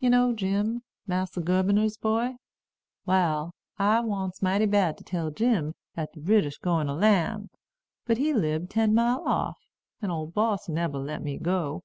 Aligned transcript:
You 0.00 0.10
know 0.10 0.34
Jim, 0.34 0.82
Massa 1.06 1.40
Gubernor's 1.40 1.96
boy? 1.96 2.36
Wal, 3.06 3.54
I 3.78 4.00
wants 4.00 4.42
mighty 4.42 4.66
bad 4.66 4.98
to 4.98 5.02
tell 5.04 5.30
Jim 5.30 5.74
dat 5.96 6.12
de 6.12 6.20
British 6.20 6.58
gwine 6.58 6.88
to 6.88 6.92
lan'; 6.92 7.48
but 8.04 8.18
he 8.18 8.34
lib 8.34 8.68
ten 8.68 8.92
mile 8.94 9.22
off, 9.26 9.56
and 10.02 10.12
ole 10.12 10.26
boss 10.26 10.68
nebber 10.68 10.98
let 10.98 11.22
me 11.22 11.38
go. 11.38 11.84